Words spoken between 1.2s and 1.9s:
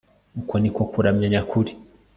nyakuri